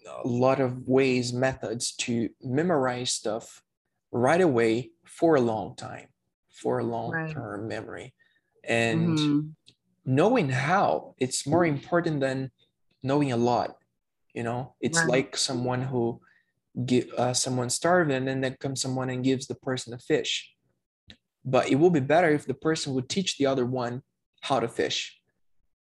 a 0.07 0.27
lot 0.27 0.59
of 0.59 0.87
ways 0.87 1.33
methods 1.33 1.93
to 1.95 2.29
memorize 2.41 3.13
stuff 3.13 3.63
right 4.11 4.41
away 4.41 4.91
for 5.05 5.35
a 5.35 5.41
long 5.41 5.75
time 5.75 6.07
for 6.51 6.79
a 6.79 6.83
long 6.83 7.13
Right. 7.13 7.33
term 7.33 7.67
memory 7.67 8.13
and 8.63 9.21
Mhm. 9.21 9.55
knowing 10.05 10.49
how 10.49 11.15
it's 11.19 11.47
more 11.47 11.65
important 11.65 12.19
than 12.21 12.51
knowing 13.03 13.31
a 13.31 13.37
lot 13.37 13.75
you 14.33 14.43
know 14.43 14.75
it's 14.81 14.99
Right. 14.99 15.09
like 15.09 15.37
someone 15.37 15.81
who 15.81 16.21
give 16.85 17.11
uh, 17.17 17.33
someone 17.33 17.69
starving 17.69 18.27
and 18.27 18.43
then 18.43 18.57
comes 18.59 18.81
someone 18.81 19.09
and 19.09 19.23
gives 19.23 19.47
the 19.47 19.55
person 19.55 19.93
a 19.93 19.99
fish 19.99 20.51
but 21.45 21.69
it 21.69 21.75
will 21.75 21.89
be 21.89 21.99
better 21.99 22.29
if 22.29 22.45
the 22.45 22.53
person 22.53 22.93
would 22.93 23.09
teach 23.09 23.37
the 23.37 23.45
other 23.45 23.65
one 23.65 24.01
how 24.41 24.59
to 24.59 24.67
fish 24.67 25.19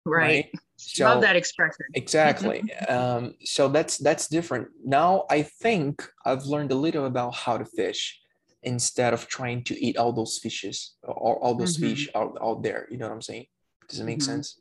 right. 0.04 0.50
So, 0.76 1.04
Love 1.06 1.22
that 1.22 1.36
expression. 1.36 1.86
Exactly. 1.94 2.72
um, 2.88 3.34
so 3.44 3.68
that's 3.68 3.98
that's 3.98 4.28
different. 4.28 4.68
Now 4.84 5.24
I 5.28 5.42
think 5.42 6.08
I've 6.24 6.44
learned 6.44 6.70
a 6.70 6.76
little 6.76 7.06
about 7.06 7.34
how 7.34 7.58
to 7.58 7.64
fish 7.64 8.20
instead 8.62 9.12
of 9.12 9.26
trying 9.28 9.64
to 9.64 9.74
eat 9.84 9.96
all 9.96 10.12
those 10.12 10.38
fishes 10.38 10.94
or 11.02 11.38
all 11.42 11.54
those 11.54 11.76
mm-hmm. 11.76 11.90
fish 11.90 12.08
out, 12.14 12.36
out 12.40 12.62
there. 12.62 12.86
You 12.90 12.98
know 12.98 13.06
what 13.06 13.14
I'm 13.14 13.22
saying? 13.22 13.46
Does 13.88 14.00
it 14.00 14.04
make 14.04 14.18
mm-hmm. 14.18 14.32
sense? 14.32 14.60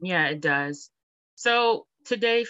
Yeah, 0.00 0.28
it 0.28 0.40
does. 0.40 0.90
So 1.34 1.86
today, 2.04 2.46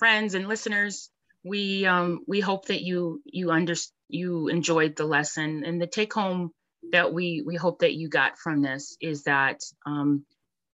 friends 0.00 0.34
and 0.34 0.48
listeners, 0.48 1.10
we 1.44 1.86
um, 1.86 2.24
we 2.26 2.40
hope 2.40 2.66
that 2.66 2.80
you 2.80 3.22
you 3.24 3.52
under 3.52 3.74
you 4.08 4.48
enjoyed 4.48 4.96
the 4.96 5.04
lesson 5.04 5.62
and 5.64 5.80
the 5.80 5.86
take 5.86 6.12
home 6.12 6.50
that 6.90 7.12
we 7.12 7.42
we 7.46 7.54
hope 7.54 7.80
that 7.80 7.94
you 7.94 8.08
got 8.08 8.38
from 8.38 8.62
this 8.62 8.96
is 9.00 9.24
that 9.24 9.60
um, 9.86 10.24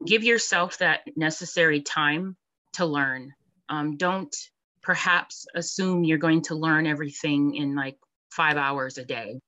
give 0.05 0.23
yourself 0.23 0.77
that 0.77 1.01
necessary 1.15 1.81
time 1.81 2.35
to 2.73 2.85
learn. 2.85 3.31
Um, 3.69 3.97
don't 3.97 4.35
perhaps 4.81 5.47
assume 5.55 6.03
you're 6.03 6.17
going 6.17 6.41
to 6.43 6.55
learn 6.55 6.85
everything 6.85 7.55
in 7.55 7.75
like 7.75 7.97
five 8.29 8.57
hours 8.57 8.97
a 8.97 9.05
day. 9.05 9.39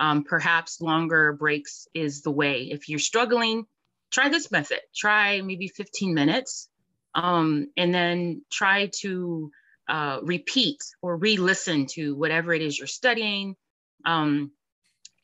Um, 0.00 0.24
perhaps 0.24 0.80
longer 0.80 1.34
breaks 1.34 1.86
is 1.92 2.22
the 2.22 2.30
way. 2.30 2.70
If 2.70 2.88
you're 2.88 2.98
struggling, 2.98 3.66
try 4.10 4.30
this 4.30 4.50
method. 4.50 4.80
Try 4.94 5.42
maybe 5.42 5.68
15 5.68 6.14
minutes 6.14 6.70
um, 7.14 7.68
and 7.76 7.94
then 7.94 8.42
try 8.50 8.90
to 9.00 9.50
uh, 9.88 10.18
repeat 10.22 10.78
or 11.02 11.16
re 11.16 11.36
listen 11.36 11.86
to 11.86 12.14
whatever 12.16 12.52
it 12.52 12.62
is 12.62 12.78
you're 12.78 12.86
studying. 12.86 13.56
Um, 14.04 14.52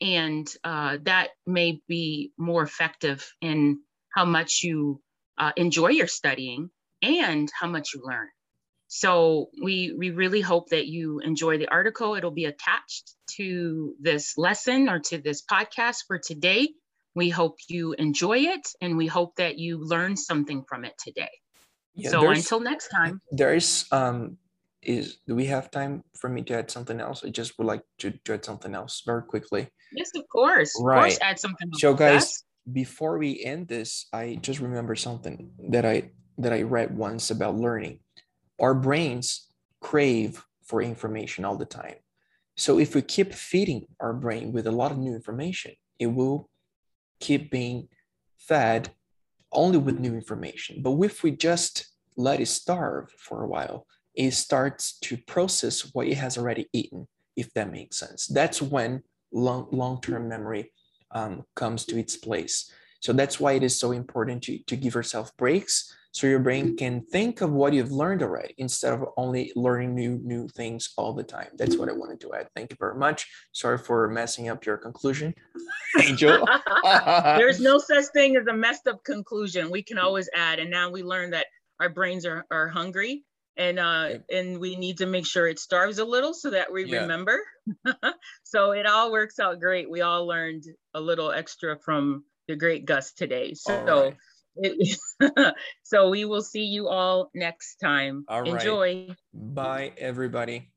and 0.01 0.47
uh, 0.63 0.97
that 1.03 1.29
may 1.45 1.81
be 1.87 2.31
more 2.37 2.63
effective 2.63 3.31
in 3.41 3.79
how 4.13 4.25
much 4.25 4.61
you 4.63 5.01
uh, 5.37 5.51
enjoy 5.55 5.89
your 5.89 6.07
studying 6.07 6.69
and 7.01 7.49
how 7.59 7.67
much 7.67 7.93
you 7.93 8.01
learn. 8.03 8.27
So 8.87 9.49
we, 9.61 9.93
we 9.97 10.11
really 10.11 10.41
hope 10.41 10.69
that 10.69 10.87
you 10.87 11.19
enjoy 11.19 11.57
the 11.57 11.67
article. 11.67 12.15
It'll 12.15 12.31
be 12.31 12.45
attached 12.45 13.13
to 13.37 13.93
this 13.99 14.37
lesson 14.37 14.89
or 14.89 14.99
to 14.99 15.17
this 15.17 15.43
podcast 15.43 16.03
for 16.07 16.19
today. 16.19 16.69
We 17.15 17.29
hope 17.29 17.57
you 17.67 17.93
enjoy 17.93 18.39
it 18.39 18.67
and 18.81 18.97
we 18.97 19.07
hope 19.07 19.35
that 19.37 19.57
you 19.57 19.83
learn 19.83 20.17
something 20.17 20.63
from 20.67 20.85
it 20.85 20.93
today. 20.97 21.31
Yeah, 21.95 22.09
so 22.11 22.29
until 22.29 22.59
next 22.59 22.89
time. 22.89 23.21
There's 23.31 23.85
um 23.91 24.37
is 24.81 25.17
do 25.27 25.35
we 25.35 25.45
have 25.47 25.71
time 25.71 26.03
for 26.19 26.29
me 26.29 26.43
to 26.43 26.57
add 26.57 26.69
something 26.69 26.99
else? 26.99 27.23
I 27.23 27.29
just 27.29 27.57
would 27.57 27.67
like 27.67 27.81
to, 27.99 28.11
to 28.11 28.33
add 28.33 28.45
something 28.45 28.75
else 28.75 29.01
very 29.05 29.23
quickly. 29.23 29.67
Yes, 29.91 30.11
of 30.15 30.23
course. 30.31 30.71
Right. 30.79 30.97
Of 30.97 31.03
course, 31.03 31.19
add 31.21 31.39
something. 31.39 31.69
So 31.73 31.93
guys, 31.93 32.43
before 32.71 33.17
we 33.17 33.43
end 33.43 33.67
this, 33.67 34.07
I 34.13 34.37
just 34.41 34.59
remember 34.59 34.95
something 34.95 35.51
that 35.69 35.85
I 35.85 36.11
that 36.37 36.53
I 36.53 36.61
read 36.63 36.95
once 36.95 37.31
about 37.31 37.55
learning. 37.55 37.99
Our 38.59 38.73
brains 38.73 39.47
crave 39.81 40.43
for 40.63 40.81
information 40.81 41.45
all 41.45 41.57
the 41.57 41.65
time. 41.65 41.95
So 42.57 42.79
if 42.79 42.95
we 42.95 43.01
keep 43.01 43.33
feeding 43.33 43.85
our 43.99 44.13
brain 44.13 44.51
with 44.51 44.67
a 44.67 44.71
lot 44.71 44.91
of 44.91 44.97
new 44.97 45.13
information, 45.13 45.73
it 45.99 46.07
will 46.07 46.49
keep 47.19 47.51
being 47.51 47.89
fed 48.37 48.91
only 49.51 49.77
with 49.77 49.99
new 49.99 50.13
information. 50.13 50.81
But 50.81 50.99
if 51.01 51.23
we 51.23 51.31
just 51.31 51.87
let 52.17 52.39
it 52.39 52.47
starve 52.47 53.11
for 53.17 53.43
a 53.43 53.47
while, 53.47 53.85
it 54.13 54.31
starts 54.31 54.97
to 54.99 55.17
process 55.17 55.93
what 55.93 56.07
it 56.07 56.15
has 56.15 56.37
already 56.37 56.67
eaten, 56.73 57.07
if 57.35 57.53
that 57.53 57.71
makes 57.71 57.97
sense. 57.97 58.27
That's 58.27 58.61
when 58.61 59.03
long, 59.31 59.67
long-term 59.71 60.27
memory 60.27 60.71
um, 61.11 61.43
comes 61.55 61.85
to 61.85 61.99
its 61.99 62.15
place. 62.15 62.71
So 63.01 63.13
that's 63.13 63.39
why 63.39 63.53
it 63.53 63.63
is 63.63 63.77
so 63.77 63.91
important 63.91 64.43
to, 64.43 64.57
to 64.67 64.75
give 64.75 64.95
yourself 64.95 65.35
breaks 65.37 65.93
so 66.15 66.27
your 66.27 66.39
brain 66.39 66.77
can 66.77 67.01
think 67.01 67.41
of 67.41 67.51
what 67.51 67.73
you've 67.73 67.91
learned 67.91 68.23
already 68.23 68.53
instead 68.57 68.93
of 68.93 69.03
only 69.17 69.51
learning 69.57 69.93
new 69.93 70.17
new 70.23 70.47
things 70.47 70.93
all 70.95 71.11
the 71.11 71.23
time. 71.23 71.49
That's 71.57 71.75
what 71.75 71.89
I 71.89 71.91
wanted 71.91 72.21
to 72.21 72.33
add. 72.33 72.47
Thank 72.55 72.71
you 72.71 72.77
very 72.79 72.95
much. 72.95 73.27
Sorry 73.51 73.77
for 73.77 74.07
messing 74.07 74.47
up 74.47 74.65
your 74.65 74.77
conclusion, 74.77 75.35
Angel. 76.01 76.47
There's 77.25 77.59
no 77.59 77.77
such 77.91 78.05
thing 78.13 78.37
as 78.37 78.47
a 78.47 78.53
messed 78.53 78.87
up 78.87 79.03
conclusion. 79.03 79.69
We 79.69 79.83
can 79.83 79.97
always 79.97 80.29
add, 80.33 80.59
and 80.59 80.71
now 80.71 80.89
we 80.89 81.03
learn 81.03 81.31
that 81.31 81.47
our 81.81 81.89
brains 81.89 82.25
are, 82.25 82.45
are 82.49 82.69
hungry 82.69 83.25
and 83.57 83.77
uh, 83.77 84.19
and 84.31 84.57
we 84.57 84.77
need 84.77 84.99
to 84.99 85.07
make 85.07 85.25
sure 85.25 85.49
it 85.49 85.59
starves 85.59 85.99
a 85.99 86.05
little 86.05 86.33
so 86.33 86.49
that 86.49 86.71
we 86.71 86.85
yeah. 86.85 87.01
remember. 87.01 87.41
so 88.43 88.71
it 88.71 88.85
all 88.85 89.11
works 89.11 89.37
out 89.37 89.59
great. 89.59 89.89
We 89.89 89.99
all 89.99 90.25
learned 90.25 90.63
a 90.93 91.01
little 91.01 91.33
extra 91.33 91.77
from 91.77 92.23
the 92.47 92.55
great 92.55 92.85
Gus 92.85 93.11
today. 93.11 93.53
So. 93.53 94.13
It, 94.55 94.97
so 95.83 96.09
we 96.09 96.25
will 96.25 96.41
see 96.41 96.65
you 96.65 96.87
all 96.87 97.29
next 97.33 97.75
time. 97.77 98.25
All 98.27 98.43
Enjoy. 98.43 99.15
Bye 99.33 99.93
everybody. 99.97 100.74